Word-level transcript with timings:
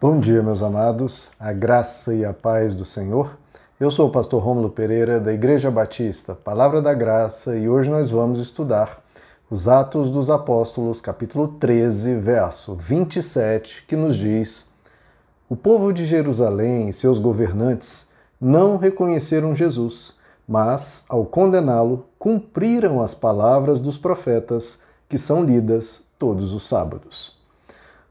Bom 0.00 0.18
dia, 0.18 0.42
meus 0.42 0.62
amados, 0.62 1.32
a 1.38 1.52
graça 1.52 2.14
e 2.14 2.24
a 2.24 2.32
paz 2.32 2.74
do 2.74 2.86
Senhor. 2.86 3.36
Eu 3.78 3.90
sou 3.90 4.08
o 4.08 4.10
pastor 4.10 4.42
Rômulo 4.42 4.70
Pereira, 4.70 5.20
da 5.20 5.30
Igreja 5.30 5.70
Batista, 5.70 6.34
Palavra 6.34 6.80
da 6.80 6.94
Graça, 6.94 7.54
e 7.58 7.68
hoje 7.68 7.90
nós 7.90 8.10
vamos 8.10 8.40
estudar 8.40 8.98
os 9.50 9.68
Atos 9.68 10.10
dos 10.10 10.30
Apóstolos, 10.30 11.02
capítulo 11.02 11.48
13, 11.48 12.14
verso 12.14 12.74
27, 12.76 13.84
que 13.86 13.94
nos 13.94 14.16
diz: 14.16 14.70
O 15.50 15.54
povo 15.54 15.92
de 15.92 16.06
Jerusalém 16.06 16.88
e 16.88 16.94
seus 16.94 17.18
governantes 17.18 18.08
não 18.40 18.78
reconheceram 18.78 19.54
Jesus, 19.54 20.14
mas, 20.48 21.04
ao 21.10 21.26
condená-lo, 21.26 22.06
cumpriram 22.18 23.02
as 23.02 23.12
palavras 23.12 23.82
dos 23.82 23.98
profetas 23.98 24.80
que 25.06 25.18
são 25.18 25.44
lidas 25.44 26.04
todos 26.18 26.54
os 26.54 26.66
sábados. 26.66 27.39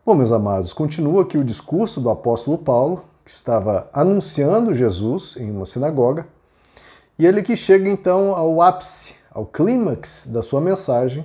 Bom, 0.10 0.16
meus 0.16 0.32
amados, 0.32 0.74
continua 0.74 1.22
aqui 1.22 1.38
o 1.38 1.44
discurso 1.44 2.02
do 2.02 2.10
apóstolo 2.10 2.58
Paulo, 2.58 3.04
que 3.24 3.30
estava 3.30 3.92
anunciando 3.94 4.74
Jesus 4.74 5.38
em 5.38 5.52
uma 5.52 5.68
sinagoga, 5.68 6.26
e 7.20 7.28
ele 7.28 7.44
que 7.44 7.56
chega 7.56 7.88
então 7.88 8.36
ao 8.36 8.60
ápice, 8.60 9.14
ao 9.32 9.46
clímax 9.46 10.26
da 10.26 10.42
sua 10.42 10.62
mensagem, 10.62 11.24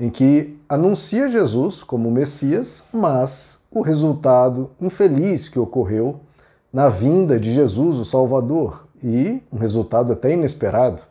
em 0.00 0.10
que 0.10 0.58
anuncia 0.68 1.28
Jesus 1.28 1.84
como 1.84 2.10
Messias, 2.10 2.86
mas 2.92 3.60
o 3.70 3.82
resultado 3.82 4.72
infeliz 4.80 5.48
que 5.48 5.60
ocorreu 5.60 6.18
na 6.72 6.88
vinda 6.88 7.38
de 7.38 7.52
Jesus, 7.52 7.98
o 7.98 8.04
Salvador, 8.04 8.88
e 9.00 9.40
um 9.52 9.58
resultado 9.58 10.12
até 10.12 10.32
inesperado, 10.32 11.02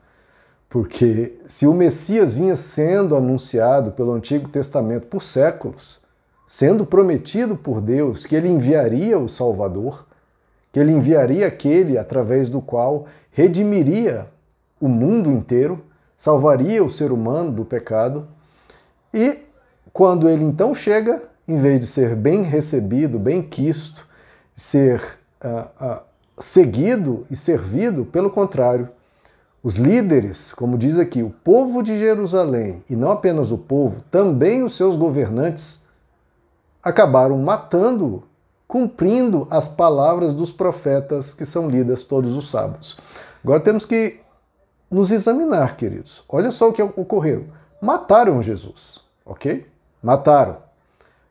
porque 0.67 1.39
se 1.45 1.65
o 1.65 1.73
Messias 1.73 2.33
vinha 2.33 2.57
sendo 2.57 3.15
anunciado 3.15 3.91
pelo 3.91 4.11
Antigo 4.11 4.49
Testamento 4.49 5.07
por 5.07 5.23
séculos, 5.23 6.05
sendo 6.47 6.85
prometido 6.85 7.57
por 7.57 7.81
Deus 7.81 8.25
que 8.25 8.33
ele 8.33 8.47
enviaria 8.47 9.19
o 9.19 9.27
Salvador, 9.27 10.07
que 10.71 10.79
ele 10.79 10.93
enviaria 10.93 11.45
aquele 11.45 11.97
através 11.97 12.49
do 12.49 12.61
qual 12.61 13.05
redimiria 13.31 14.27
o 14.79 14.87
mundo 14.87 15.29
inteiro, 15.29 15.83
salvaria 16.15 16.83
o 16.83 16.91
ser 16.91 17.11
humano 17.11 17.51
do 17.51 17.65
pecado. 17.65 18.27
E 19.13 19.39
quando 19.91 20.29
ele 20.29 20.43
então 20.43 20.73
chega, 20.73 21.21
em 21.47 21.57
vez 21.57 21.79
de 21.79 21.87
ser 21.87 22.15
bem 22.15 22.43
recebido, 22.43 23.19
bem 23.19 23.41
quisto, 23.41 24.07
ser 24.55 25.01
uh, 25.43 25.85
uh, 25.85 26.01
seguido 26.39 27.25
e 27.29 27.35
servido, 27.35 28.05
pelo 28.05 28.29
contrário, 28.29 28.89
os 29.63 29.75
líderes, 29.75 30.53
como 30.53 30.77
diz 30.77 30.97
aqui, 30.97 31.21
o 31.21 31.29
povo 31.29 31.83
de 31.83 31.99
Jerusalém, 31.99 32.83
e 32.89 32.95
não 32.95 33.11
apenas 33.11 33.51
o 33.51 33.57
povo, 33.57 34.01
também 34.09 34.63
os 34.63 34.77
seus 34.77 34.95
governantes, 34.95 35.86
acabaram 36.87 37.37
matando-o, 37.37 38.23
cumprindo 38.67 39.47
as 39.49 39.67
palavras 39.67 40.33
dos 40.33 40.51
profetas 40.51 41.33
que 41.33 41.45
são 41.45 41.69
lidas 41.69 42.03
todos 42.03 42.35
os 42.35 42.49
sábados. 42.49 42.97
Agora 43.43 43.59
temos 43.59 43.85
que 43.85 44.19
nos 44.89 45.11
examinar, 45.11 45.75
queridos. 45.75 46.23
Olha 46.29 46.51
só 46.51 46.69
o 46.69 46.73
que 46.73 46.81
ocorreu. 46.81 47.45
Mataram 47.81 48.41
Jesus, 48.41 49.01
ok? 49.25 49.67
Mataram. 50.01 50.57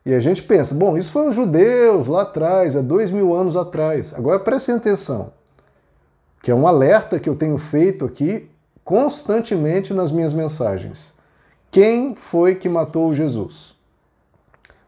E 0.05 0.13
a 0.13 0.19
gente 0.19 0.43
pensa, 0.43 0.73
bom, 0.73 0.97
isso 0.97 1.11
foi 1.11 1.27
os 1.27 1.35
judeus 1.35 2.07
lá 2.07 2.21
atrás, 2.21 2.75
há 2.75 2.81
dois 2.81 3.11
mil 3.11 3.35
anos 3.35 3.55
atrás. 3.55 4.13
Agora 4.13 4.39
prestem 4.39 4.75
atenção, 4.75 5.33
que 6.41 6.51
é 6.51 6.55
um 6.55 6.67
alerta 6.67 7.19
que 7.19 7.27
eu 7.27 7.35
tenho 7.35 7.57
feito 7.57 8.05
aqui 8.05 8.49
constantemente 8.83 9.93
nas 9.93 10.11
minhas 10.11 10.33
mensagens. 10.33 11.13
Quem 11.69 12.15
foi 12.15 12.55
que 12.55 12.69
matou 12.69 13.13
Jesus? 13.13 13.76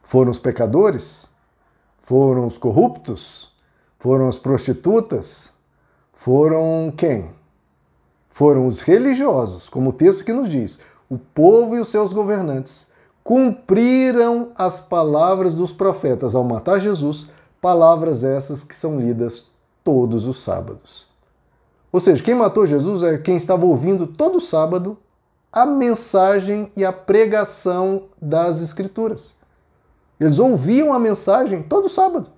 Foram 0.10 0.32
os 0.32 0.40
pecadores? 0.40 1.28
Foram 2.02 2.48
os 2.48 2.58
corruptos? 2.58 3.52
Foram 4.00 4.28
as 4.28 4.40
prostitutas? 4.40 5.54
Foram 6.12 6.92
quem? 6.98 7.30
Foram 8.28 8.66
os 8.66 8.80
religiosos, 8.80 9.70
como 9.70 9.92
o 9.92 9.94
texto 9.94 10.26
que 10.26 10.34
nos 10.34 10.50
diz: 10.50 10.80
o 11.08 11.20
povo 11.20 11.76
e 11.76 11.80
os 11.80 11.92
seus 11.92 12.12
governantes 12.12 12.88
cumpriram 13.24 14.52
as 14.56 14.80
palavras 14.80 15.54
dos 15.54 15.72
profetas 15.72 16.34
ao 16.34 16.44
matar 16.44 16.80
Jesus, 16.80 17.28
palavras 17.62 18.24
essas 18.24 18.64
que 18.64 18.76
são 18.76 19.00
lidas 19.00 19.52
todos 19.84 20.26
os 20.26 20.42
sábados. 20.42 21.06
Ou 21.92 22.00
seja, 22.00 22.24
quem 22.24 22.34
matou 22.34 22.66
Jesus 22.66 23.04
é 23.04 23.16
quem 23.20 23.38
estava 23.38 23.64
ouvindo 23.64 24.08
todo 24.08 24.42
sábado 24.42 24.98
a 25.54 25.68
mensagem 25.68 26.72
e 26.76 26.84
a 26.84 26.92
pregação 26.92 28.06
das 28.20 28.60
Escrituras. 28.60 29.39
Eles 30.20 30.38
ouviam 30.38 30.94
a 30.94 31.00
mensagem 31.00 31.64
todo 31.64 31.88
sábado. 31.88 32.30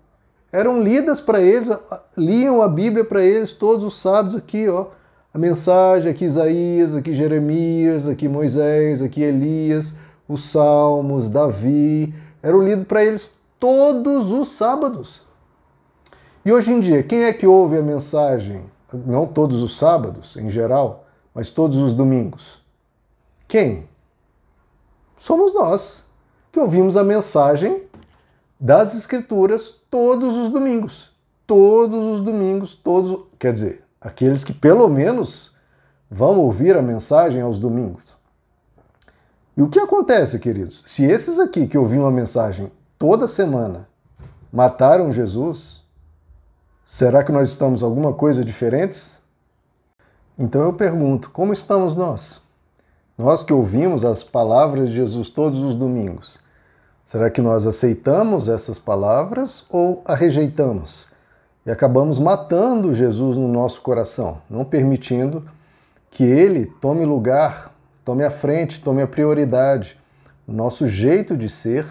Eram 0.51 0.83
lidas 0.83 1.19
para 1.19 1.41
eles, 1.41 1.69
liam 2.15 2.61
a 2.61 2.67
Bíblia 2.67 3.03
para 3.03 3.23
eles 3.23 3.53
todos 3.53 3.83
os 3.83 3.99
sábados 3.99 4.35
aqui, 4.35 4.67
ó. 4.67 4.87
A 5.33 5.37
mensagem, 5.37 6.11
aqui 6.11 6.25
Isaías, 6.25 6.93
aqui 6.93 7.13
Jeremias, 7.13 8.05
aqui 8.05 8.27
Moisés, 8.27 9.01
aqui 9.01 9.21
Elias, 9.23 9.95
os 10.27 10.43
Salmos, 10.43 11.29
Davi, 11.29 12.13
eram 12.43 12.61
lidos 12.61 12.85
para 12.85 13.03
eles 13.03 13.31
todos 13.57 14.29
os 14.29 14.49
sábados. 14.49 15.23
E 16.43 16.51
hoje 16.51 16.73
em 16.73 16.81
dia, 16.81 17.01
quem 17.01 17.23
é 17.23 17.31
que 17.31 17.47
ouve 17.47 17.77
a 17.77 17.81
mensagem? 17.81 18.65
Não 19.05 19.25
todos 19.25 19.63
os 19.63 19.77
sábados, 19.77 20.35
em 20.35 20.49
geral, 20.49 21.05
mas 21.33 21.49
todos 21.49 21.77
os 21.77 21.93
domingos. 21.93 22.59
Quem? 23.47 23.87
Somos 25.15 25.53
nós 25.53 26.10
que 26.51 26.59
ouvimos 26.59 26.97
a 26.97 27.03
mensagem 27.03 27.83
das 28.59 28.95
Escrituras 28.95 29.75
todos 29.89 30.35
os 30.35 30.49
domingos. 30.49 31.11
Todos 31.47 32.19
os 32.19 32.21
domingos, 32.21 32.75
todos. 32.75 33.25
Quer 33.39 33.53
dizer, 33.53 33.83
aqueles 33.99 34.43
que 34.43 34.53
pelo 34.53 34.87
menos 34.87 35.55
vão 36.09 36.37
ouvir 36.39 36.75
a 36.75 36.81
mensagem 36.81 37.41
aos 37.41 37.57
domingos. 37.57 38.17
E 39.55 39.61
o 39.61 39.69
que 39.69 39.79
acontece, 39.79 40.39
queridos? 40.39 40.83
Se 40.85 41.03
esses 41.03 41.39
aqui 41.39 41.67
que 41.67 41.77
ouviam 41.77 42.05
a 42.05 42.11
mensagem 42.11 42.71
toda 42.97 43.27
semana 43.27 43.87
mataram 44.51 45.11
Jesus, 45.11 45.83
será 46.85 47.23
que 47.23 47.31
nós 47.31 47.49
estamos 47.49 47.83
alguma 47.83 48.13
coisa 48.13 48.43
diferentes? 48.43 49.21
Então 50.37 50.61
eu 50.61 50.73
pergunto, 50.73 51.29
como 51.31 51.53
estamos 51.53 51.95
nós? 51.95 52.50
Nós 53.21 53.43
que 53.43 53.53
ouvimos 53.53 54.03
as 54.03 54.23
palavras 54.23 54.89
de 54.89 54.95
Jesus 54.95 55.29
todos 55.29 55.59
os 55.59 55.75
domingos, 55.75 56.39
será 57.03 57.29
que 57.29 57.39
nós 57.39 57.67
aceitamos 57.67 58.49
essas 58.49 58.79
palavras 58.79 59.63
ou 59.69 60.01
a 60.05 60.15
rejeitamos? 60.15 61.07
E 61.63 61.69
acabamos 61.69 62.17
matando 62.17 62.95
Jesus 62.95 63.37
no 63.37 63.47
nosso 63.47 63.81
coração, 63.81 64.41
não 64.49 64.65
permitindo 64.65 65.47
que 66.09 66.23
ele 66.23 66.65
tome 66.65 67.05
lugar, 67.05 67.71
tome 68.03 68.23
a 68.23 68.31
frente, 68.31 68.81
tome 68.81 69.03
a 69.03 69.07
prioridade 69.07 69.99
no 70.47 70.55
nosso 70.55 70.87
jeito 70.87 71.37
de 71.37 71.47
ser, 71.47 71.85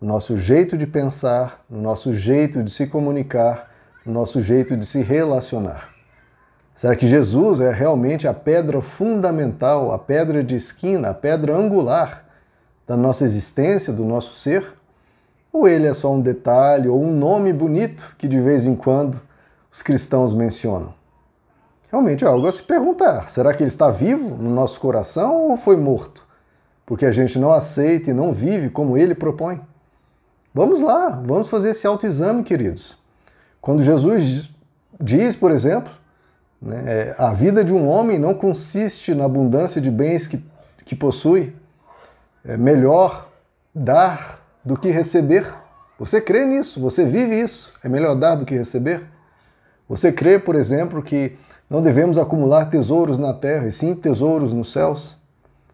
no 0.00 0.06
nosso 0.06 0.38
jeito 0.38 0.78
de 0.78 0.86
pensar, 0.86 1.60
no 1.68 1.82
nosso 1.82 2.12
jeito 2.12 2.62
de 2.62 2.70
se 2.70 2.86
comunicar, 2.86 3.68
no 4.06 4.12
nosso 4.12 4.40
jeito 4.40 4.76
de 4.76 4.86
se 4.86 5.02
relacionar. 5.02 5.97
Será 6.78 6.94
que 6.94 7.08
Jesus 7.08 7.58
é 7.58 7.72
realmente 7.72 8.28
a 8.28 8.32
pedra 8.32 8.80
fundamental, 8.80 9.90
a 9.90 9.98
pedra 9.98 10.44
de 10.44 10.54
esquina, 10.54 11.08
a 11.08 11.12
pedra 11.12 11.52
angular 11.56 12.24
da 12.86 12.96
nossa 12.96 13.24
existência, 13.24 13.92
do 13.92 14.04
nosso 14.04 14.36
ser? 14.36 14.64
Ou 15.52 15.66
ele 15.66 15.88
é 15.88 15.92
só 15.92 16.12
um 16.12 16.20
detalhe 16.20 16.86
ou 16.86 17.02
um 17.02 17.12
nome 17.12 17.52
bonito 17.52 18.14
que 18.16 18.28
de 18.28 18.40
vez 18.40 18.64
em 18.64 18.76
quando 18.76 19.20
os 19.68 19.82
cristãos 19.82 20.32
mencionam? 20.32 20.94
Realmente 21.90 22.24
é 22.24 22.28
algo 22.28 22.46
a 22.46 22.52
se 22.52 22.62
perguntar. 22.62 23.28
Será 23.28 23.52
que 23.52 23.60
ele 23.60 23.70
está 23.70 23.90
vivo 23.90 24.36
no 24.36 24.50
nosso 24.50 24.78
coração 24.78 25.48
ou 25.48 25.56
foi 25.56 25.76
morto? 25.76 26.24
Porque 26.86 27.06
a 27.06 27.10
gente 27.10 27.40
não 27.40 27.52
aceita 27.52 28.10
e 28.10 28.14
não 28.14 28.32
vive 28.32 28.70
como 28.70 28.96
ele 28.96 29.16
propõe. 29.16 29.60
Vamos 30.54 30.80
lá, 30.80 31.20
vamos 31.26 31.48
fazer 31.48 31.70
esse 31.70 31.88
autoexame, 31.88 32.44
queridos. 32.44 32.96
Quando 33.60 33.82
Jesus 33.82 34.48
diz, 35.00 35.34
por 35.34 35.50
exemplo, 35.50 35.90
né? 36.60 36.82
É, 36.86 37.14
a 37.18 37.32
vida 37.32 37.64
de 37.64 37.72
um 37.72 37.88
homem 37.88 38.18
não 38.18 38.34
consiste 38.34 39.14
na 39.14 39.24
abundância 39.24 39.80
de 39.80 39.90
bens 39.90 40.26
que, 40.26 40.44
que 40.84 40.94
possui. 40.94 41.54
É 42.44 42.56
melhor 42.56 43.28
dar 43.74 44.42
do 44.64 44.76
que 44.76 44.90
receber. 44.90 45.46
Você 45.98 46.20
crê 46.20 46.44
nisso, 46.44 46.80
você 46.80 47.04
vive 47.04 47.38
isso. 47.38 47.72
É 47.82 47.88
melhor 47.88 48.14
dar 48.14 48.34
do 48.34 48.44
que 48.44 48.54
receber. 48.54 49.06
Você 49.88 50.12
crê, 50.12 50.38
por 50.38 50.54
exemplo, 50.54 51.02
que 51.02 51.36
não 51.68 51.80
devemos 51.80 52.18
acumular 52.18 52.66
tesouros 52.66 53.18
na 53.18 53.32
terra, 53.32 53.66
e 53.66 53.72
sim 53.72 53.94
tesouros 53.94 54.52
nos 54.52 54.72
céus? 54.72 55.16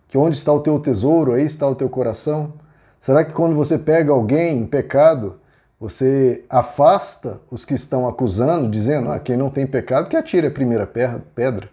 Que 0.09 0.17
onde 0.17 0.37
está 0.37 0.53
o 0.53 0.61
teu 0.61 0.79
tesouro, 0.79 1.33
aí 1.33 1.45
está 1.45 1.69
o 1.69 1.75
teu 1.75 1.89
coração? 1.89 2.53
Será 3.01 3.25
que 3.25 3.33
quando 3.33 3.55
você 3.55 3.79
pega 3.79 4.13
alguém 4.13 4.59
em 4.59 4.67
pecado, 4.67 5.41
você 5.85 6.43
afasta 6.49 7.43
os 7.51 7.63
que 7.67 7.75
estão 7.75 8.09
acusando, 8.09 8.71
dizendo: 8.71 9.11
ah, 9.11 9.19
quem 9.19 9.37
não 9.37 9.51
tem 9.51 9.67
pecado, 9.67 10.09
que 10.09 10.17
atire 10.17 10.47
a 10.47 10.51
primeira 10.51 10.87
pedra. 10.87 11.69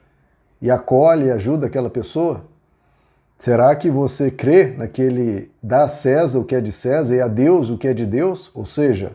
E 0.61 0.69
acolhe 0.69 1.27
e 1.27 1.31
ajuda 1.31 1.67
aquela 1.67 1.89
pessoa. 1.89 2.43
Será 3.39 3.73
que 3.73 3.89
você 3.89 4.29
crê 4.29 4.75
naquele 4.77 5.49
dá 5.63 5.85
a 5.85 5.87
César 5.87 6.39
o 6.39 6.43
que 6.43 6.53
é 6.53 6.59
de 6.59 6.73
César 6.73 7.15
e 7.15 7.21
a 7.21 7.29
Deus 7.29 7.69
o 7.69 7.77
que 7.77 7.87
é 7.87 7.93
de 7.93 8.05
Deus? 8.05 8.51
Ou 8.53 8.65
seja, 8.65 9.13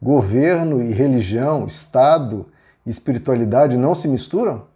governo 0.00 0.80
e 0.80 0.92
religião, 0.92 1.66
Estado 1.66 2.46
e 2.86 2.90
espiritualidade 2.90 3.76
não 3.76 3.92
se 3.92 4.06
misturam? 4.06 4.66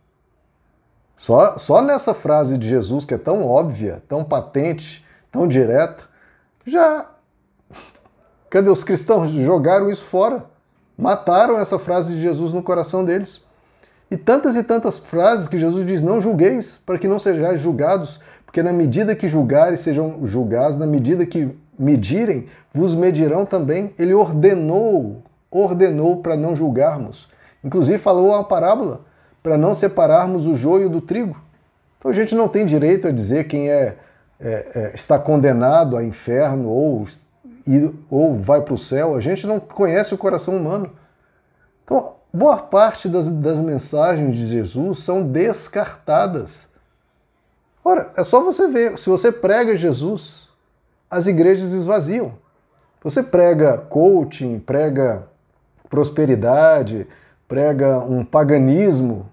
Só, 1.15 1.56
só 1.56 1.81
nessa 1.81 2.12
frase 2.12 2.58
de 2.58 2.69
Jesus, 2.69 3.05
que 3.05 3.15
é 3.15 3.19
tão 3.19 3.47
óbvia, 3.47 4.03
tão 4.08 4.25
patente, 4.25 5.06
tão 5.31 5.47
direta, 5.47 6.03
já. 6.67 7.12
Cadê 8.53 8.69
os 8.69 8.85
cristãos? 8.85 9.31
Jogaram 9.31 9.91
isso 9.91 10.05
fora. 10.05 10.45
Mataram 10.99 11.59
essa 11.59 11.79
frase 11.79 12.15
de 12.15 12.21
Jesus 12.21 12.53
no 12.53 12.63
coração 12.63 13.03
deles. 13.03 13.41
E 14.11 14.17
tantas 14.19 14.57
e 14.57 14.63
tantas 14.63 14.99
frases 14.99 15.49
que 15.49 15.57
Jesus 15.57 15.87
diz: 15.87 16.03
Não 16.03 16.21
julgueis, 16.21 16.79
para 16.85 16.99
que 16.99 17.09
não 17.09 17.19
sejais 17.19 17.63
julgados, 17.63 18.21
porque 18.45 18.63
na 18.63 18.71
medida 18.71 19.17
que 19.17 19.27
julgares, 19.27 19.81
sejam 19.81 20.27
julgados, 20.27 20.77
na 20.77 20.87
medida 20.87 21.25
que 21.25 21.57
medirem, 21.79 22.45
vos 22.71 22.95
medirão 22.95 23.47
também. 23.47 23.95
Ele 23.99 24.13
ordenou, 24.13 25.23
ordenou 25.51 26.19
para 26.19 26.37
não 26.37 26.55
julgarmos. 26.55 27.31
Inclusive 27.65 27.97
falou 27.97 28.29
uma 28.29 28.45
parábola 28.45 29.01
para 29.43 29.57
não 29.57 29.75
separarmos 29.75 30.47
o 30.47 30.55
joio 30.55 30.91
do 30.91 31.01
trigo. 31.01 31.41
Então 31.99 32.11
a 32.11 32.15
gente 32.15 32.35
não 32.35 32.49
tem 32.49 32.67
direito 32.67 33.09
a 33.09 33.11
dizer 33.11 33.45
quem 33.45 33.71
é, 33.71 33.97
é, 34.39 34.71
é 34.75 34.93
está 34.95 35.19
condenado 35.19 35.97
a 35.97 36.05
inferno 36.05 36.69
ou, 36.69 37.07
ou 38.11 38.38
vai 38.38 38.61
para 38.62 38.75
o 38.75 38.79
céu. 38.79 39.14
A 39.14 39.20
gente 39.20 39.47
não 39.47 39.61
conhece 39.61 40.14
o 40.14 40.19
coração 40.19 40.56
humano. 40.56 40.93
Então, 41.85 42.14
boa 42.32 42.56
parte 42.56 43.09
das, 43.09 43.29
das 43.29 43.61
mensagens 43.61 44.37
de 44.37 44.47
Jesus 44.47 45.00
são 45.00 45.23
descartadas. 45.23 46.70
Ora, 47.85 48.12
é 48.17 48.23
só 48.23 48.43
você 48.43 48.69
ver, 48.69 48.99
se 48.99 49.11
você 49.11 49.32
prega 49.32 49.76
Jesus, 49.76 50.49
as 51.11 51.26
igrejas 51.26 51.73
esvaziam. 51.73 52.35
Você 53.03 53.23
prega 53.23 53.79
coaching, 53.79 54.61
prega 54.61 55.29
prosperidade, 55.91 57.06
prega 57.49 57.99
um 57.99 58.25
paganismo 58.25 59.29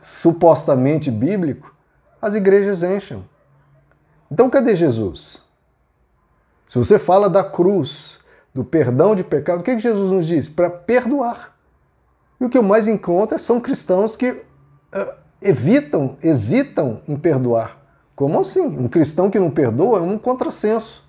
supostamente 0.00 1.10
bíblico, 1.10 1.74
as 2.22 2.34
igrejas 2.34 2.82
enchem. 2.82 3.24
Então 4.30 4.48
cadê 4.48 4.74
Jesus? 4.74 5.43
Se 6.66 6.78
você 6.78 6.98
fala 6.98 7.28
da 7.28 7.44
cruz, 7.44 8.18
do 8.54 8.64
perdão 8.64 9.14
de 9.14 9.24
pecado, 9.24 9.60
o 9.60 9.62
que, 9.62 9.74
que 9.74 9.82
Jesus 9.82 10.10
nos 10.10 10.26
diz? 10.26 10.48
Para 10.48 10.70
perdoar. 10.70 11.54
E 12.40 12.44
o 12.44 12.48
que 12.48 12.58
eu 12.58 12.62
mais 12.62 12.88
encontro 12.88 13.38
são 13.38 13.60
cristãos 13.60 14.16
que 14.16 14.30
uh, 14.30 15.14
evitam, 15.42 16.16
hesitam 16.22 17.00
em 17.06 17.16
perdoar. 17.16 17.78
Como 18.14 18.40
assim? 18.40 18.64
Um 18.64 18.88
cristão 18.88 19.28
que 19.28 19.38
não 19.38 19.50
perdoa 19.50 19.98
é 19.98 20.02
um 20.02 20.16
contrassenso. 20.16 21.04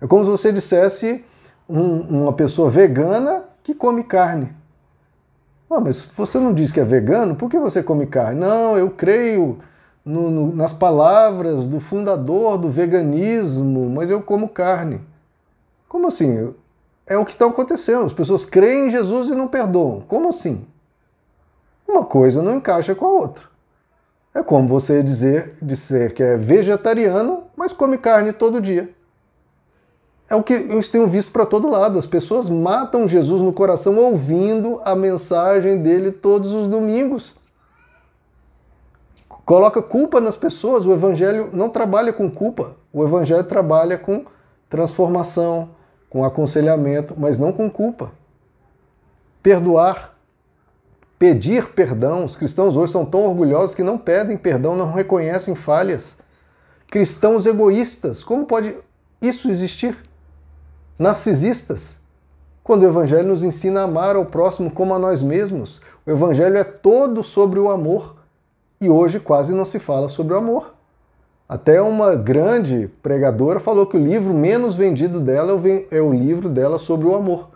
É 0.00 0.06
como 0.06 0.24
se 0.24 0.30
você 0.30 0.52
dissesse 0.52 1.24
um, 1.68 2.22
uma 2.22 2.32
pessoa 2.32 2.70
vegana 2.70 3.44
que 3.62 3.74
come 3.74 4.04
carne. 4.04 4.56
Ah, 5.70 5.80
mas 5.80 6.06
você 6.06 6.38
não 6.38 6.54
diz 6.54 6.72
que 6.72 6.80
é 6.80 6.84
vegano, 6.84 7.36
por 7.36 7.50
que 7.50 7.58
você 7.58 7.82
come 7.82 8.06
carne? 8.06 8.40
Não, 8.40 8.78
eu 8.78 8.90
creio 8.90 9.58
no, 10.04 10.30
no, 10.30 10.54
nas 10.54 10.72
palavras 10.72 11.68
do 11.68 11.80
fundador 11.80 12.58
do 12.58 12.70
veganismo, 12.70 13.88
mas 13.90 14.10
eu 14.10 14.22
como 14.22 14.48
carne. 14.48 15.00
Como 15.88 16.06
assim? 16.06 16.54
É 17.06 17.16
o 17.16 17.24
que 17.24 17.32
está 17.32 17.46
acontecendo. 17.46 18.04
As 18.04 18.12
pessoas 18.12 18.44
creem 18.44 18.88
em 18.88 18.90
Jesus 18.90 19.28
e 19.28 19.34
não 19.34 19.48
perdoam. 19.48 20.00
Como 20.02 20.28
assim? 20.28 20.66
Uma 21.86 22.04
coisa 22.04 22.42
não 22.42 22.56
encaixa 22.56 22.94
com 22.94 23.06
a 23.06 23.12
outra. 23.12 23.44
É 24.34 24.42
como 24.42 24.68
você 24.68 25.02
dizer, 25.02 25.56
dizer 25.62 26.12
que 26.12 26.22
é 26.22 26.36
vegetariano, 26.36 27.44
mas 27.56 27.72
come 27.72 27.98
carne 27.98 28.32
todo 28.32 28.60
dia 28.60 28.94
é 30.28 30.36
o 30.36 30.42
que 30.42 30.52
eu 30.52 30.82
tenho 30.90 31.06
visto 31.06 31.32
para 31.32 31.46
todo 31.46 31.70
lado. 31.70 31.98
As 31.98 32.06
pessoas 32.06 32.48
matam 32.48 33.08
Jesus 33.08 33.40
no 33.40 33.52
coração 33.52 33.98
ouvindo 33.98 34.80
a 34.84 34.94
mensagem 34.94 35.78
dele 35.78 36.10
todos 36.10 36.52
os 36.52 36.68
domingos. 36.68 37.34
Coloca 39.48 39.80
culpa 39.80 40.20
nas 40.20 40.36
pessoas. 40.36 40.84
O 40.84 40.92
evangelho 40.92 41.48
não 41.54 41.70
trabalha 41.70 42.12
com 42.12 42.30
culpa. 42.30 42.76
O 42.92 43.02
evangelho 43.02 43.42
trabalha 43.44 43.96
com 43.96 44.26
transformação, 44.68 45.70
com 46.10 46.22
aconselhamento, 46.22 47.14
mas 47.16 47.38
não 47.38 47.50
com 47.50 47.70
culpa. 47.70 48.12
Perdoar, 49.42 50.12
pedir 51.18 51.70
perdão. 51.70 52.26
Os 52.26 52.36
cristãos 52.36 52.76
hoje 52.76 52.92
são 52.92 53.06
tão 53.06 53.22
orgulhosos 53.22 53.74
que 53.74 53.82
não 53.82 53.96
pedem 53.96 54.36
perdão, 54.36 54.76
não 54.76 54.92
reconhecem 54.92 55.54
falhas. 55.54 56.18
Cristãos 56.86 57.46
egoístas, 57.46 58.22
como 58.22 58.44
pode 58.44 58.76
isso 59.22 59.48
existir? 59.48 59.96
narcisistas. 60.98 62.00
Quando 62.62 62.82
o 62.82 62.86
Evangelho 62.86 63.28
nos 63.28 63.42
ensina 63.42 63.80
a 63.80 63.84
amar 63.84 64.14
ao 64.14 64.26
próximo 64.26 64.70
como 64.70 64.92
a 64.92 64.98
nós 64.98 65.22
mesmos, 65.22 65.80
o 66.04 66.10
Evangelho 66.10 66.58
é 66.58 66.64
todo 66.64 67.22
sobre 67.22 67.58
o 67.58 67.70
amor 67.70 68.17
e 68.80 68.88
hoje 68.88 69.18
quase 69.20 69.54
não 69.54 69.64
se 69.64 69.78
fala 69.78 70.08
sobre 70.08 70.34
o 70.34 70.36
amor. 70.36 70.74
Até 71.48 71.80
uma 71.80 72.14
grande 72.14 72.90
pregadora 73.02 73.58
falou 73.58 73.86
que 73.86 73.96
o 73.96 74.04
livro 74.04 74.34
menos 74.34 74.74
vendido 74.74 75.20
dela 75.20 75.60
é 75.90 76.00
o 76.00 76.12
livro 76.12 76.48
dela 76.48 76.78
sobre 76.78 77.06
o 77.06 77.14
amor. 77.14 77.48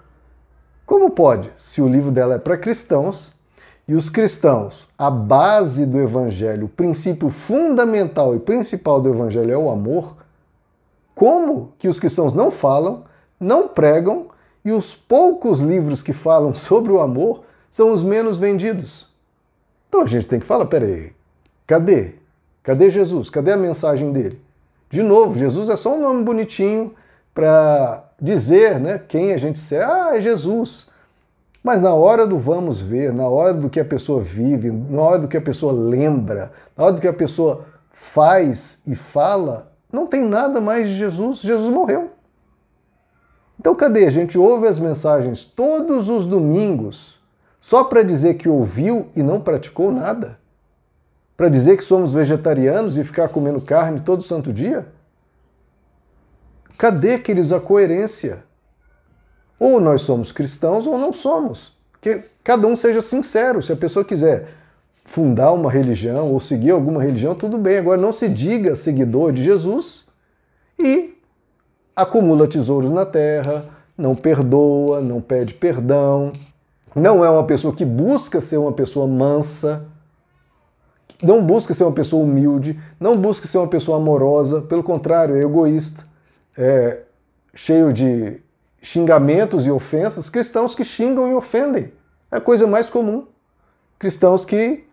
Como 0.86 1.10
pode, 1.10 1.50
se 1.58 1.82
o 1.82 1.88
livro 1.88 2.10
dela 2.10 2.34
é 2.34 2.38
para 2.38 2.56
cristãos 2.56 3.32
e 3.86 3.94
os 3.94 4.08
cristãos, 4.08 4.88
a 4.96 5.10
base 5.10 5.84
do 5.84 6.00
Evangelho, 6.00 6.66
o 6.66 6.70
princípio 6.70 7.28
fundamental 7.28 8.34
e 8.34 8.38
principal 8.38 9.00
do 9.00 9.10
Evangelho 9.10 9.52
é 9.52 9.58
o 9.58 9.70
amor? 9.70 10.16
Como 11.14 11.72
que 11.78 11.88
os 11.88 12.00
cristãos 12.00 12.32
não 12.32 12.50
falam 12.50 13.04
não 13.42 13.66
pregam 13.66 14.26
e 14.64 14.70
os 14.70 14.94
poucos 14.94 15.60
livros 15.60 16.02
que 16.02 16.12
falam 16.12 16.54
sobre 16.56 16.92
o 16.92 17.00
amor 17.00 17.42
são 17.68 17.92
os 17.92 18.02
menos 18.02 18.38
vendidos. 18.38 19.08
Então 19.92 20.00
a 20.00 20.06
gente 20.06 20.26
tem 20.26 20.40
que 20.40 20.46
falar: 20.46 20.64
peraí, 20.64 21.12
cadê? 21.66 22.14
Cadê 22.62 22.88
Jesus? 22.88 23.28
Cadê 23.28 23.52
a 23.52 23.58
mensagem 23.58 24.10
dele? 24.10 24.40
De 24.88 25.02
novo, 25.02 25.38
Jesus 25.38 25.68
é 25.68 25.76
só 25.76 25.94
um 25.94 26.00
nome 26.00 26.24
bonitinho 26.24 26.94
para 27.34 28.02
dizer 28.18 28.80
né, 28.80 28.98
quem 29.06 29.34
a 29.34 29.36
gente 29.36 29.60
é. 29.74 29.84
Ah, 29.84 30.12
é 30.14 30.20
Jesus. 30.22 30.86
Mas 31.62 31.82
na 31.82 31.92
hora 31.92 32.26
do 32.26 32.38
vamos 32.38 32.80
ver, 32.80 33.12
na 33.12 33.28
hora 33.28 33.52
do 33.52 33.68
que 33.68 33.78
a 33.78 33.84
pessoa 33.84 34.22
vive, 34.22 34.70
na 34.70 35.02
hora 35.02 35.18
do 35.18 35.28
que 35.28 35.36
a 35.36 35.42
pessoa 35.42 35.74
lembra, 35.74 36.52
na 36.74 36.84
hora 36.84 36.94
do 36.94 37.00
que 37.00 37.06
a 37.06 37.12
pessoa 37.12 37.66
faz 37.90 38.80
e 38.86 38.94
fala, 38.94 39.72
não 39.92 40.06
tem 40.06 40.22
nada 40.22 40.58
mais 40.58 40.88
de 40.88 40.96
Jesus. 40.96 41.40
Jesus 41.40 41.72
morreu. 41.72 42.12
Então, 43.60 43.74
cadê? 43.74 44.06
A 44.06 44.10
gente 44.10 44.38
ouve 44.38 44.66
as 44.66 44.80
mensagens 44.80 45.44
todos 45.44 46.08
os 46.08 46.24
domingos 46.24 47.21
só 47.62 47.84
para 47.84 48.02
dizer 48.02 48.34
que 48.34 48.48
ouviu 48.48 49.08
e 49.14 49.22
não 49.22 49.40
praticou 49.40 49.92
nada? 49.92 50.36
Para 51.36 51.48
dizer 51.48 51.76
que 51.76 51.84
somos 51.84 52.12
vegetarianos 52.12 52.98
e 52.98 53.04
ficar 53.04 53.28
comendo 53.28 53.60
carne 53.60 54.00
todo 54.00 54.20
santo 54.20 54.52
dia? 54.52 54.84
Cadê, 56.76 57.20
queridos, 57.20 57.52
a 57.52 57.60
coerência? 57.60 58.42
Ou 59.60 59.80
nós 59.80 60.02
somos 60.02 60.32
cristãos 60.32 60.88
ou 60.88 60.98
não 60.98 61.12
somos. 61.12 61.72
Que 62.00 62.24
cada 62.42 62.66
um 62.66 62.74
seja 62.74 63.00
sincero. 63.00 63.62
Se 63.62 63.72
a 63.72 63.76
pessoa 63.76 64.04
quiser 64.04 64.48
fundar 65.04 65.52
uma 65.52 65.70
religião 65.70 66.32
ou 66.32 66.40
seguir 66.40 66.72
alguma 66.72 67.00
religião, 67.00 67.32
tudo 67.32 67.58
bem. 67.58 67.78
Agora, 67.78 68.00
não 68.00 68.12
se 68.12 68.28
diga 68.28 68.74
seguidor 68.74 69.32
de 69.32 69.40
Jesus 69.40 70.04
e 70.76 71.16
acumula 71.94 72.48
tesouros 72.48 72.90
na 72.90 73.06
terra, 73.06 73.64
não 73.96 74.16
perdoa, 74.16 75.00
não 75.00 75.20
pede 75.20 75.54
perdão, 75.54 76.32
não 76.94 77.24
é 77.24 77.30
uma 77.30 77.44
pessoa 77.44 77.74
que 77.74 77.84
busca 77.84 78.40
ser 78.40 78.58
uma 78.58 78.72
pessoa 78.72 79.06
mansa, 79.06 79.86
não 81.22 81.44
busca 81.44 81.72
ser 81.72 81.84
uma 81.84 81.92
pessoa 81.92 82.24
humilde, 82.24 82.78
não 82.98 83.16
busca 83.16 83.46
ser 83.46 83.58
uma 83.58 83.68
pessoa 83.68 83.96
amorosa, 83.96 84.62
pelo 84.62 84.82
contrário, 84.82 85.36
é 85.36 85.40
egoísta, 85.40 86.04
é 86.56 87.02
cheio 87.54 87.92
de 87.92 88.40
xingamentos 88.82 89.64
e 89.64 89.70
ofensas, 89.70 90.28
cristãos 90.28 90.74
que 90.74 90.84
xingam 90.84 91.30
e 91.30 91.34
ofendem. 91.34 91.92
É 92.30 92.36
a 92.36 92.40
coisa 92.40 92.66
mais 92.66 92.90
comum. 92.90 93.26
Cristãos 93.98 94.44
que 94.44 94.84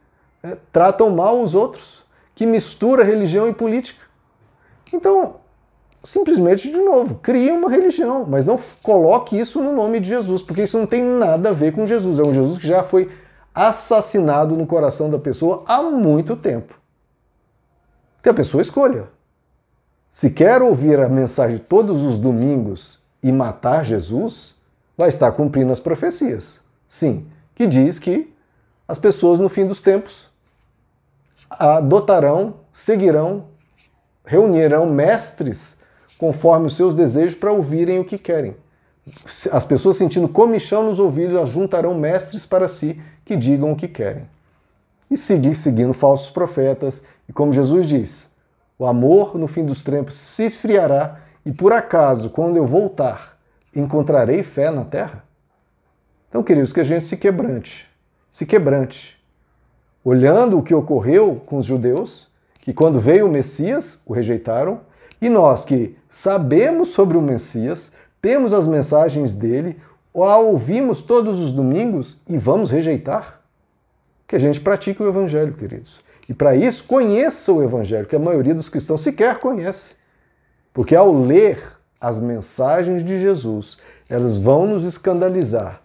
é, 0.43 0.57
tratam 0.71 1.09
mal 1.09 1.41
os 1.41 1.55
outros, 1.55 2.05
que 2.35 2.45
mistura 2.45 3.03
religião 3.03 3.47
e 3.49 3.53
política. 3.53 4.05
Então, 4.93 5.37
simplesmente, 6.03 6.69
de 6.69 6.77
novo, 6.77 7.15
crie 7.15 7.51
uma 7.51 7.69
religião, 7.69 8.25
mas 8.25 8.45
não 8.45 8.59
coloque 8.81 9.37
isso 9.37 9.61
no 9.61 9.73
nome 9.73 9.99
de 9.99 10.09
Jesus, 10.09 10.41
porque 10.41 10.63
isso 10.63 10.77
não 10.77 10.85
tem 10.85 11.03
nada 11.03 11.49
a 11.49 11.53
ver 11.53 11.73
com 11.73 11.85
Jesus. 11.85 12.19
É 12.19 12.21
um 12.21 12.33
Jesus 12.33 12.57
que 12.57 12.67
já 12.67 12.83
foi 12.83 13.09
assassinado 13.53 14.55
no 14.55 14.65
coração 14.65 15.09
da 15.09 15.19
pessoa 15.19 15.63
há 15.67 15.81
muito 15.83 16.35
tempo. 16.35 16.79
Que 18.23 18.29
a 18.29 18.33
pessoa 18.33 18.61
escolha. 18.61 19.09
Se 20.09 20.29
quer 20.29 20.61
ouvir 20.61 20.99
a 20.99 21.09
mensagem 21.09 21.57
todos 21.57 22.01
os 22.01 22.17
domingos 22.17 22.99
e 23.21 23.31
matar 23.31 23.85
Jesus, 23.85 24.55
vai 24.97 25.09
estar 25.09 25.31
cumprindo 25.33 25.71
as 25.71 25.79
profecias. 25.79 26.61
Sim, 26.87 27.27
que 27.53 27.67
diz 27.67 27.99
que 27.99 28.33
as 28.87 28.97
pessoas 28.97 29.39
no 29.39 29.49
fim 29.49 29.67
dos 29.67 29.81
tempos 29.81 30.29
adotarão, 31.49 32.55
seguirão, 32.71 33.45
reunirão 34.25 34.85
mestres 34.85 35.79
conforme 36.19 36.67
os 36.67 36.75
seus 36.75 36.93
desejos 36.93 37.33
para 37.33 37.51
ouvirem 37.51 37.97
o 37.97 38.05
que 38.05 38.17
querem. 38.17 38.55
as 39.51 39.65
pessoas 39.65 39.97
sentindo 39.97 40.27
comichão 40.27 40.83
nos 40.83 40.99
ouvidos 40.99 41.41
ajuntarão 41.41 41.95
mestres 41.95 42.45
para 42.45 42.67
si 42.67 43.01
que 43.25 43.35
digam 43.35 43.71
o 43.71 43.75
que 43.75 43.87
querem. 43.87 44.29
E 45.09 45.17
seguir 45.17 45.55
seguindo 45.55 45.93
falsos 45.93 46.29
profetas. 46.29 47.01
E 47.27 47.33
como 47.33 47.53
Jesus 47.53 47.87
diz, 47.87 48.29
o 48.77 48.85
amor 48.85 49.35
no 49.35 49.47
fim 49.47 49.65
dos 49.65 49.83
tempos 49.83 50.13
se 50.13 50.43
esfriará 50.43 51.21
e 51.45 51.51
por 51.51 51.71
acaso, 51.71 52.29
quando 52.29 52.57
eu 52.57 52.65
voltar, 52.65 53.39
encontrarei 53.75 54.43
fé 54.43 54.69
na 54.69 54.83
terra? 54.83 55.23
Então, 56.27 56.43
queridos, 56.43 56.73
que 56.73 56.81
a 56.81 56.83
gente 56.83 57.05
se 57.05 57.17
quebrante, 57.17 57.87
se 58.29 58.45
quebrante, 58.45 59.17
olhando 60.03 60.59
o 60.59 60.61
que 60.61 60.75
ocorreu 60.75 61.41
com 61.45 61.57
os 61.57 61.65
judeus, 61.65 62.27
que 62.59 62.73
quando 62.73 62.99
veio 62.99 63.25
o 63.25 63.31
Messias, 63.31 64.03
o 64.05 64.13
rejeitaram, 64.13 64.81
e 65.21 65.29
nós 65.29 65.65
que 65.65 65.97
sabemos 66.09 66.89
sobre 66.89 67.17
o 67.17 67.21
Messias, 67.21 67.93
temos 68.21 68.53
as 68.53 68.65
mensagens 68.65 69.33
dele, 69.33 69.79
ou 70.13 70.23
a 70.23 70.37
ouvimos 70.37 71.01
todos 71.01 71.39
os 71.39 71.51
domingos 71.51 72.21
e 72.27 72.37
vamos 72.37 72.71
rejeitar? 72.71 73.41
Que 74.27 74.35
a 74.35 74.39
gente 74.39 74.59
pratique 74.59 75.01
o 75.01 75.07
Evangelho, 75.07 75.53
queridos. 75.53 76.01
E 76.27 76.33
para 76.33 76.55
isso, 76.55 76.83
conheça 76.83 77.51
o 77.51 77.63
Evangelho, 77.63 78.05
que 78.05 78.15
a 78.15 78.19
maioria 78.19 78.53
dos 78.53 78.69
cristãos 78.69 79.01
sequer 79.01 79.39
conhece. 79.39 79.95
Porque 80.73 80.95
ao 80.95 81.11
ler 81.11 81.61
as 81.99 82.19
mensagens 82.19 83.03
de 83.03 83.19
Jesus, 83.19 83.77
elas 84.07 84.37
vão 84.37 84.65
nos 84.65 84.83
escandalizar 84.83 85.81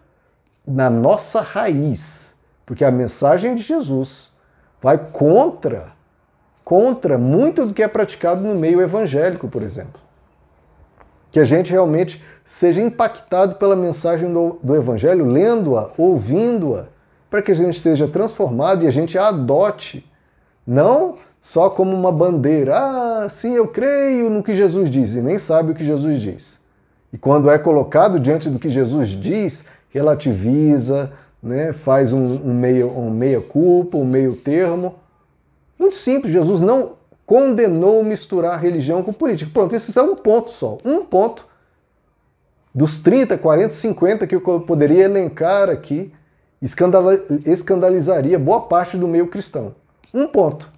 na 0.66 0.88
nossa 0.88 1.40
raiz, 1.40 2.34
porque 2.64 2.84
a 2.84 2.90
mensagem 2.90 3.54
de 3.54 3.62
Jesus 3.62 4.32
vai 4.80 4.98
contra 4.98 5.92
contra 6.64 7.18
muito 7.18 7.66
do 7.66 7.74
que 7.74 7.82
é 7.82 7.88
praticado 7.88 8.40
no 8.40 8.54
meio 8.54 8.80
evangélico, 8.80 9.48
por 9.48 9.62
exemplo. 9.62 10.00
Que 11.30 11.38
a 11.38 11.44
gente 11.44 11.70
realmente 11.70 12.22
seja 12.44 12.80
impactado 12.80 13.56
pela 13.56 13.76
mensagem 13.76 14.32
do, 14.32 14.58
do 14.62 14.74
Evangelho, 14.74 15.26
lendo-a, 15.26 15.90
ouvindo-a, 15.98 16.86
para 17.28 17.42
que 17.42 17.50
a 17.50 17.54
gente 17.54 17.78
seja 17.78 18.06
transformado 18.06 18.84
e 18.84 18.86
a 18.86 18.90
gente 18.90 19.18
a 19.18 19.28
adote, 19.28 20.08
não 20.66 21.18
só 21.42 21.68
como 21.68 21.94
uma 21.94 22.10
bandeira. 22.10 22.74
Ah, 22.76 23.28
sim, 23.28 23.54
eu 23.54 23.68
creio 23.68 24.30
no 24.30 24.42
que 24.42 24.54
Jesus 24.54 24.88
diz, 24.88 25.14
e 25.14 25.20
nem 25.20 25.38
sabe 25.38 25.72
o 25.72 25.74
que 25.74 25.84
Jesus 25.84 26.20
diz. 26.20 26.60
E 27.12 27.18
quando 27.18 27.50
é 27.50 27.58
colocado 27.58 28.18
diante 28.18 28.48
do 28.48 28.58
que 28.58 28.68
Jesus 28.68 29.10
diz, 29.10 29.64
relativiza, 29.90 31.12
né, 31.42 31.72
faz 31.72 32.12
um, 32.12 32.24
um, 32.24 32.54
meio, 32.54 32.90
um 32.96 33.10
meia 33.10 33.40
culpa, 33.40 33.98
um 33.98 34.06
meio 34.06 34.34
termo. 34.34 34.94
Muito 35.78 35.96
simples, 35.96 36.32
Jesus 36.32 36.60
não 36.60 36.96
condenou 37.26 38.02
misturar 38.04 38.60
religião 38.60 39.02
com 39.02 39.12
política. 39.12 39.50
Pronto, 39.52 39.74
esse 39.74 39.98
é 39.98 40.02
um 40.02 40.14
ponto 40.14 40.50
só, 40.50 40.78
um 40.84 41.04
ponto. 41.04 41.46
Dos 42.74 42.98
30, 42.98 43.38
40, 43.38 43.72
50 43.72 44.26
que 44.26 44.34
eu 44.34 44.60
poderia 44.60 45.04
elencar 45.04 45.70
aqui, 45.70 46.12
escandalizaria 47.46 48.38
boa 48.38 48.62
parte 48.62 48.96
do 48.96 49.06
meio 49.06 49.28
cristão. 49.28 49.74
Um 50.12 50.26
ponto. 50.26 50.70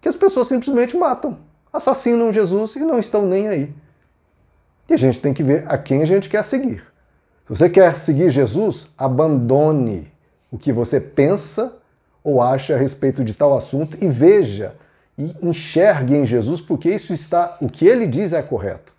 Que 0.00 0.08
as 0.08 0.16
pessoas 0.16 0.48
simplesmente 0.48 0.96
matam, 0.96 1.38
assassinam 1.72 2.32
Jesus 2.32 2.76
e 2.76 2.80
não 2.80 2.98
estão 2.98 3.26
nem 3.26 3.48
aí. 3.48 3.74
E 4.88 4.94
a 4.94 4.96
gente 4.96 5.20
tem 5.20 5.32
que 5.32 5.42
ver 5.42 5.64
a 5.68 5.76
quem 5.76 6.02
a 6.02 6.04
gente 6.04 6.28
quer 6.28 6.44
seguir. 6.44 6.80
Se 7.44 7.48
você 7.48 7.68
quer 7.68 7.96
seguir 7.96 8.30
Jesus, 8.30 8.88
abandone 8.98 10.12
o 10.50 10.58
que 10.58 10.72
você 10.72 11.00
pensa 11.00 11.76
ou 12.26 12.42
acha 12.42 12.74
a 12.74 12.76
respeito 12.76 13.22
de 13.22 13.32
tal 13.32 13.56
assunto 13.56 13.96
e 14.04 14.08
veja 14.08 14.74
e 15.16 15.46
enxergue 15.46 16.16
em 16.16 16.26
Jesus, 16.26 16.60
porque 16.60 16.90
isso 16.90 17.12
está, 17.12 17.56
o 17.60 17.68
que 17.68 17.86
ele 17.86 18.04
diz 18.04 18.32
é 18.32 18.42
correto. 18.42 18.92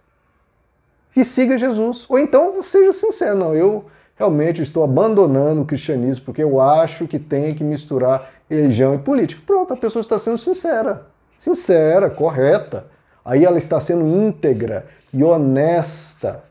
E 1.13 1.25
siga 1.25 1.57
Jesus. 1.57 2.05
Ou 2.07 2.17
então 2.17 2.63
seja 2.63 2.93
sincero, 2.93 3.37
não, 3.37 3.53
eu 3.53 3.85
realmente 4.15 4.61
estou 4.61 4.81
abandonando 4.81 5.61
o 5.61 5.65
cristianismo 5.65 6.23
porque 6.23 6.41
eu 6.41 6.61
acho 6.61 7.05
que 7.05 7.19
tem 7.19 7.53
que 7.53 7.65
misturar 7.65 8.29
religião 8.49 8.95
e 8.95 8.97
política. 8.97 9.41
Pronto, 9.45 9.73
a 9.73 9.77
pessoa 9.77 9.99
está 9.99 10.17
sendo 10.17 10.37
sincera. 10.37 11.05
Sincera, 11.37 12.09
correta. 12.09 12.87
Aí 13.25 13.43
ela 13.43 13.57
está 13.57 13.81
sendo 13.81 14.07
íntegra 14.07 14.87
e 15.13 15.21
honesta. 15.21 16.45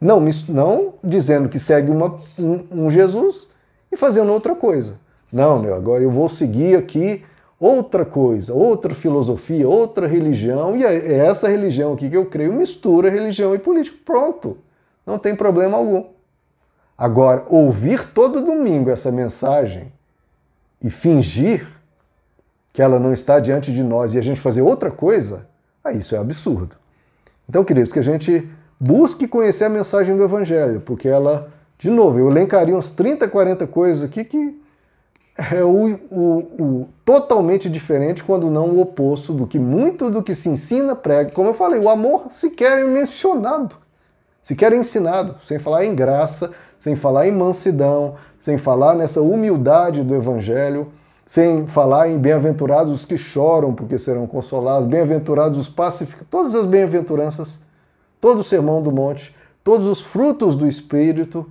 Não, 0.00 0.22
não 0.48 0.94
dizendo 1.02 1.48
que 1.48 1.58
segue 1.58 1.90
uma, 1.90 2.16
um, 2.38 2.84
um 2.84 2.90
Jesus 2.90 3.48
e 3.90 3.96
fazendo 3.96 4.32
outra 4.32 4.54
coisa. 4.54 5.02
Não, 5.34 5.58
meu, 5.58 5.74
agora 5.74 6.00
eu 6.00 6.12
vou 6.12 6.28
seguir 6.28 6.76
aqui 6.76 7.24
outra 7.58 8.04
coisa, 8.04 8.54
outra 8.54 8.94
filosofia, 8.94 9.68
outra 9.68 10.06
religião, 10.06 10.76
e 10.76 10.84
é 10.84 11.12
essa 11.12 11.48
religião 11.48 11.92
aqui 11.92 12.08
que 12.08 12.16
eu 12.16 12.26
creio 12.26 12.52
mistura 12.52 13.10
religião 13.10 13.52
e 13.52 13.58
política. 13.58 13.96
Pronto, 14.04 14.56
não 15.04 15.18
tem 15.18 15.34
problema 15.34 15.76
algum. 15.76 16.04
Agora, 16.96 17.44
ouvir 17.48 18.10
todo 18.10 18.44
domingo 18.44 18.90
essa 18.90 19.10
mensagem 19.10 19.92
e 20.80 20.88
fingir 20.88 21.66
que 22.72 22.80
ela 22.80 23.00
não 23.00 23.12
está 23.12 23.40
diante 23.40 23.72
de 23.72 23.82
nós 23.82 24.14
e 24.14 24.18
a 24.20 24.22
gente 24.22 24.40
fazer 24.40 24.62
outra 24.62 24.92
coisa, 24.92 25.48
aí 25.82 25.98
isso 25.98 26.14
é 26.14 26.18
absurdo. 26.18 26.76
Então, 27.48 27.64
queridos, 27.64 27.92
que 27.92 27.98
a 27.98 28.04
gente 28.04 28.48
busque 28.80 29.26
conhecer 29.26 29.64
a 29.64 29.68
mensagem 29.68 30.16
do 30.16 30.22
Evangelho, 30.22 30.80
porque 30.80 31.08
ela, 31.08 31.52
de 31.76 31.90
novo, 31.90 32.20
eu 32.20 32.30
elencaria 32.30 32.72
umas 32.72 32.92
30, 32.92 33.26
40 33.26 33.66
coisas 33.66 34.08
aqui 34.08 34.22
que 34.22 34.62
é 35.36 35.64
o, 35.64 35.98
o, 36.10 36.38
o, 36.62 36.88
totalmente 37.04 37.68
diferente, 37.68 38.22
quando 38.22 38.50
não 38.50 38.70
o 38.70 38.80
oposto 38.80 39.32
do 39.32 39.46
que 39.46 39.58
muito 39.58 40.08
do 40.08 40.22
que 40.22 40.34
se 40.34 40.48
ensina, 40.48 40.94
prega. 40.94 41.32
Como 41.32 41.48
eu 41.48 41.54
falei, 41.54 41.80
o 41.80 41.88
amor 41.88 42.26
sequer 42.30 42.78
é 42.78 42.84
mencionado, 42.84 43.76
sequer 44.40 44.72
é 44.72 44.76
ensinado, 44.76 45.36
sem 45.44 45.58
falar 45.58 45.84
em 45.84 45.94
graça, 45.94 46.52
sem 46.78 46.94
falar 46.94 47.26
em 47.26 47.32
mansidão, 47.32 48.14
sem 48.38 48.56
falar 48.56 48.94
nessa 48.94 49.20
humildade 49.20 50.04
do 50.04 50.14
Evangelho, 50.14 50.92
sem 51.26 51.66
falar 51.66 52.08
em 52.08 52.18
bem-aventurados 52.18 52.92
os 52.92 53.04
que 53.04 53.16
choram 53.16 53.74
porque 53.74 53.98
serão 53.98 54.26
consolados, 54.26 54.86
bem-aventurados 54.86 55.58
os 55.58 55.68
pacíficos, 55.68 56.26
todas 56.30 56.54
as 56.54 56.66
bem-aventuranças, 56.66 57.58
todo 58.20 58.40
o 58.40 58.44
sermão 58.44 58.80
do 58.80 58.92
monte, 58.92 59.34
todos 59.64 59.86
os 59.86 60.00
frutos 60.00 60.54
do 60.54 60.68
Espírito. 60.68 61.50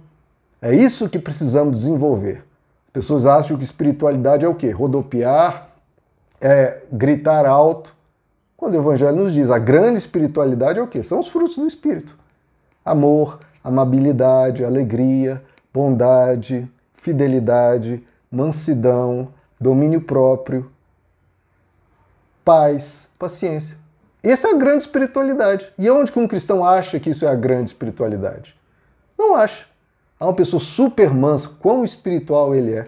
É 0.62 0.74
isso 0.74 1.10
que 1.10 1.20
precisamos 1.20 1.76
desenvolver 1.76 2.46
pessoas 2.94 3.26
acham 3.26 3.58
que 3.58 3.64
espiritualidade 3.64 4.46
é 4.46 4.48
o 4.48 4.54
quê? 4.54 4.70
Rodopiar, 4.70 5.68
é 6.40 6.84
gritar 6.92 7.46
alto. 7.46 7.94
Quando 8.56 8.76
o 8.76 8.78
Evangelho 8.78 9.18
nos 9.18 9.34
diz 9.34 9.50
a 9.50 9.58
grande 9.58 9.98
espiritualidade 9.98 10.80
é 10.80 10.82
o 10.82 10.88
quê? 10.88 11.02
São 11.02 11.20
os 11.20 11.28
frutos 11.28 11.58
do 11.58 11.68
Espírito: 11.68 12.16
amor, 12.86 13.40
amabilidade, 13.64 14.64
alegria, 14.64 15.42
bondade, 15.74 16.70
fidelidade, 16.94 18.04
mansidão, 18.32 19.30
domínio 19.60 20.02
próprio, 20.02 20.72
paz, 22.46 23.10
paciência. 23.18 23.78
Essa 24.22 24.48
é 24.48 24.52
a 24.52 24.58
grande 24.58 24.84
espiritualidade. 24.84 25.74
E 25.78 25.90
onde 25.90 26.12
que 26.12 26.20
um 26.20 26.28
cristão 26.28 26.64
acha 26.64 27.00
que 27.00 27.10
isso 27.10 27.26
é 27.26 27.32
a 27.32 27.36
grande 27.36 27.72
espiritualidade? 27.72 28.56
Não 29.18 29.36
acha 29.36 29.66
a 30.24 30.28
uma 30.28 30.34
pessoa 30.34 30.62
super 30.62 31.14
mansa, 31.14 31.50
quão 31.60 31.84
espiritual 31.84 32.56
ele 32.56 32.74
é. 32.74 32.88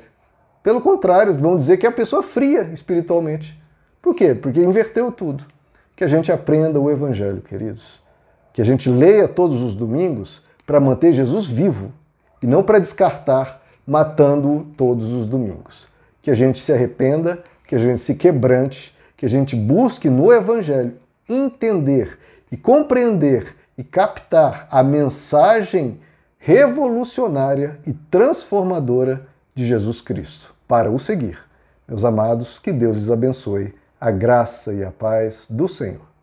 Pelo 0.63 0.79
contrário, 0.79 1.35
vão 1.35 1.57
dizer 1.57 1.75
que 1.75 1.85
é 1.85 1.89
a 1.89 1.91
pessoa 1.91 2.23
fria 2.23 2.61
espiritualmente. 2.71 3.61
Por 4.01 4.15
quê? 4.15 4.33
Porque 4.33 4.61
inverteu 4.61 5.11
tudo. 5.11 5.43
Que 5.97 6.05
a 6.05 6.07
gente 6.07 6.31
aprenda 6.31 6.79
o 6.79 6.89
Evangelho, 6.89 7.41
queridos. 7.41 7.99
Que 8.53 8.61
a 8.61 8.65
gente 8.65 8.89
leia 8.89 9.27
todos 9.27 9.61
os 9.61 9.73
domingos 9.73 10.41
para 10.65 10.79
manter 10.79 11.11
Jesus 11.11 11.45
vivo 11.45 11.91
e 12.41 12.47
não 12.47 12.63
para 12.63 12.79
descartar, 12.79 13.61
matando-o 13.85 14.63
todos 14.77 15.11
os 15.11 15.27
domingos. 15.27 15.89
Que 16.21 16.31
a 16.31 16.33
gente 16.33 16.59
se 16.59 16.71
arrependa, 16.71 17.43
que 17.67 17.75
a 17.75 17.79
gente 17.79 17.99
se 17.99 18.15
quebrante, 18.15 18.95
que 19.17 19.25
a 19.25 19.29
gente 19.29 19.57
busque 19.57 20.09
no 20.09 20.31
Evangelho 20.31 20.93
entender 21.27 22.17
e 22.49 22.55
compreender 22.55 23.57
e 23.77 23.83
captar 23.83 24.69
a 24.71 24.81
mensagem 24.81 25.99
revolucionária 26.45 27.79
e 27.87 27.91
transformadora 27.91 29.25
de 29.55 29.65
Jesus 29.65 29.99
Cristo, 29.99 30.53
para 30.67 30.91
o 30.91 30.99
seguir. 30.99 31.39
Meus 31.87 32.03
amados, 32.03 32.59
que 32.59 32.71
Deus 32.71 32.97
lhes 32.97 33.09
abençoe, 33.09 33.73
a 33.99 34.11
graça 34.11 34.71
e 34.71 34.83
a 34.83 34.91
paz 34.91 35.47
do 35.49 35.67
Senhor. 35.67 36.14